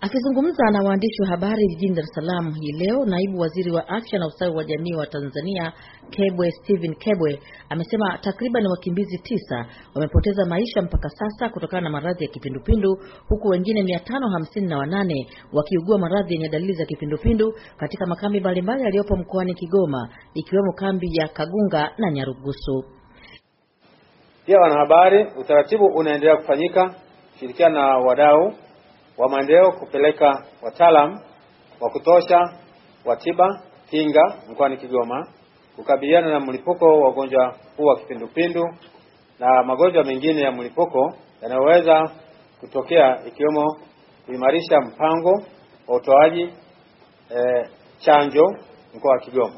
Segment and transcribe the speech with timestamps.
[0.00, 4.18] Akizungumza na waandishi wa habari jijini Dar es Salaam hii leo, naibu waziri wa afya
[4.18, 5.72] na ustawi wa jamii wa Tanzania
[6.10, 12.30] Kebwe Steven Kebwe amesema takriban wakimbizi tisa wamepoteza maisha mpaka sasa kutokana na maradhi ya
[12.30, 12.98] kipindupindu
[13.28, 18.40] huku wengine mia tano hamsini na wanane wakiugua maradhi yenye dalili za kipindupindu katika makambi
[18.40, 22.84] mbalimbali yaliyopo mkoani Kigoma ikiwemo kambi ya Kagunga na Nyarugusu.
[24.46, 26.94] Pia wanahabari, utaratibu unaendelea kufanyika
[27.32, 28.52] kushirikiana na wadau
[29.18, 31.20] wa maendeleo kupeleka wataalam
[31.80, 32.38] wa kutosha
[33.04, 35.28] wa tiba kinga mkoani Kigoma
[35.76, 38.64] kukabiliana na mlipuko wa ugonjwa huu wa kipindupindu
[39.38, 42.10] na magonjwa mengine ya mlipuko yanayoweza
[42.60, 43.76] kutokea ikiwemo
[44.26, 45.42] kuimarisha mpango
[45.88, 46.42] wa utoaji
[47.36, 48.44] e, chanjo
[48.94, 49.54] mkoa wa Kigoma.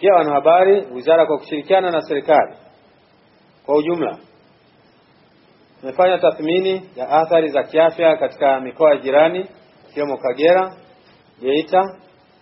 [0.00, 2.54] Pia wanahabari, wizara kwa kushirikiana na serikali
[3.66, 4.18] kwa ujumla
[5.80, 9.46] tumefanya tathmini ya athari za kiafya katika mikoa ya jirani
[9.90, 10.72] ikiwemo Kagera,
[11.40, 11.82] Geita,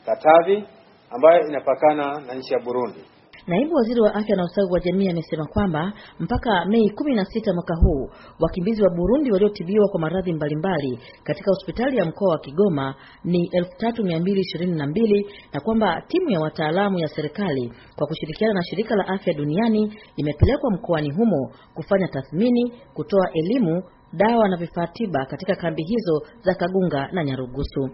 [0.06, 0.64] Katavi
[1.10, 3.04] ambayo inapakana na nchi ya Burundi.
[3.48, 7.52] Naibu waziri wa afya na ustawi wa jamii amesema kwamba mpaka Mei kumi na sita
[7.54, 12.94] mwaka huu wakimbizi wa Burundi waliotibiwa kwa maradhi mbalimbali katika hospitali ya mkoa wa Kigoma
[13.24, 17.72] ni elfu tatu mia mbili ishirini na mbili na kwamba timu ya wataalamu ya serikali
[17.96, 24.48] kwa kushirikiana na shirika la afya duniani imepelekwa mkoani humo kufanya tathmini, kutoa elimu dawa
[24.48, 27.90] na vifaa tiba katika kambi hizo za Kagunga na Nyarugusu.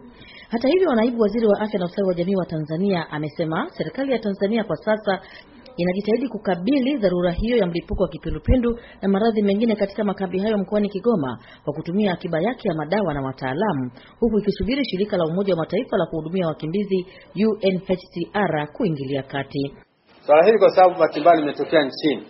[0.49, 4.19] Hata hivyo, naibu waziri wa afya na ustawi wa jamii wa Tanzania amesema serikali ya
[4.19, 5.21] Tanzania kwa sasa
[5.77, 10.89] inajitahidi kukabili dharura hiyo ya mlipuko wa kipindupindu na maradhi mengine katika makambi hayo mkoani
[10.89, 15.59] Kigoma kwa kutumia akiba yake ya madawa na wataalamu, huku ikisubiri shirika la Umoja wa
[15.61, 17.07] Mataifa la kuhudumia wakimbizi
[17.47, 19.75] UNHCR kuingilia kati
[20.27, 22.23] swala hili, kwa sababu mbalimbali limetokea nchini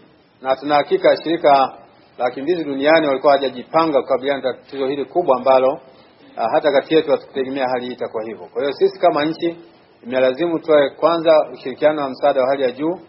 [0.42, 1.83] na tuna hakika shirika
[2.18, 7.10] la wakimbizi duniani walikuwa hawajajipanga kukabiliana na tatizo hili kubwa ambalo uh, hata kati yetu
[7.10, 8.46] hatukutegemea hali hii itakuwa hivyo.
[8.52, 9.56] Kwa hiyo sisi kama nchi
[10.02, 13.00] imelazimu tuwe kwanza ushirikiano wa msaada wa hali ya juu,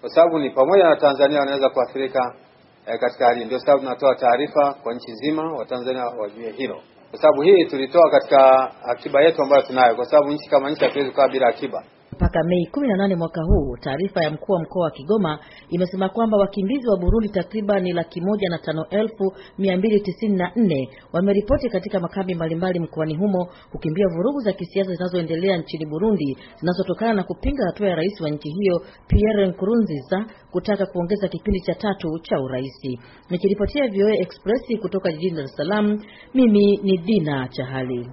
[0.00, 2.34] kwa sababu ni pamoja na Tanzania wanaweza kuathirika
[2.86, 3.44] eh, katika hali.
[3.44, 6.80] Ndio sababu tunatoa taarifa kwa nchi nzima, Watanzania wajue hilo,
[7.10, 11.10] kwa sababu hii tulitoa katika akiba yetu ambayo tunayo, kwa sababu nchi kama nchi hatuwezi
[11.10, 11.84] kukaa bila akiba.
[12.20, 15.38] Mpaka Mei 18 mwaka huu, taarifa ya mkuu wa mkoa wa Kigoma
[15.68, 20.52] imesema kwamba wakimbizi wa Burundi takriban laki moja na tano elfu mia mbili tisini na
[20.56, 27.14] nne wameripoti katika makambi mbalimbali mkoani humo kukimbia vurugu za kisiasa zinazoendelea nchini Burundi zinazotokana
[27.14, 32.18] na kupinga hatua ya rais wa nchi hiyo Pierre Nkurunziza kutaka kuongeza kipindi cha tatu
[32.22, 33.00] cha uraisi.
[33.30, 35.98] Nikiripotia VOA Express kutoka jijini Dar es Salaam,
[36.34, 38.10] mimi ni Dina Chahali.